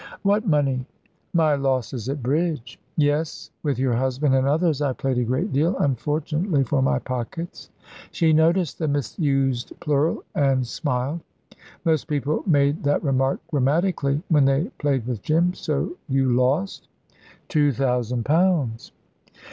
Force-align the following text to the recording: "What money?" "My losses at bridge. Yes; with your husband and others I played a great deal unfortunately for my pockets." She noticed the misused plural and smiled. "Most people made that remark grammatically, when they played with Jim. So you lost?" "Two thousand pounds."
"What 0.23 0.47
money?" 0.47 0.83
"My 1.31 1.53
losses 1.53 2.09
at 2.09 2.23
bridge. 2.23 2.79
Yes; 2.97 3.51
with 3.61 3.77
your 3.77 3.93
husband 3.93 4.33
and 4.33 4.47
others 4.47 4.81
I 4.81 4.93
played 4.93 5.19
a 5.19 5.23
great 5.23 5.53
deal 5.53 5.77
unfortunately 5.77 6.63
for 6.63 6.81
my 6.81 6.97
pockets." 6.97 7.69
She 8.09 8.33
noticed 8.33 8.79
the 8.79 8.87
misused 8.87 9.73
plural 9.79 10.23
and 10.33 10.65
smiled. 10.65 11.19
"Most 11.85 12.07
people 12.07 12.41
made 12.47 12.81
that 12.83 13.03
remark 13.03 13.41
grammatically, 13.51 14.23
when 14.27 14.45
they 14.45 14.71
played 14.79 15.05
with 15.05 15.21
Jim. 15.21 15.53
So 15.53 15.91
you 16.09 16.31
lost?" 16.33 16.87
"Two 17.47 17.71
thousand 17.71 18.25
pounds." 18.25 18.93